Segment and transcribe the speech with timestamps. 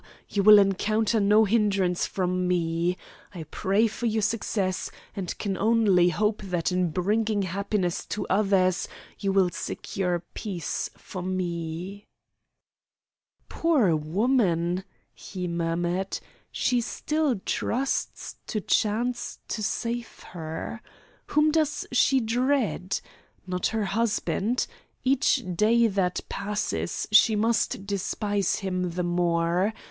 [0.27, 2.97] You will encounter no hindrance from me.
[3.35, 8.87] I pray for your success, and can only hope that in bringing happiness to others
[9.19, 12.07] you will secure peace for me."
[13.47, 16.17] "Poor woman!" he murmured.
[16.51, 20.81] "She still trusts to chance to save her.
[21.27, 22.99] Whom does she dread?
[23.45, 24.65] Not her husband.
[25.03, 29.75] Each day that passes she must despise him the more.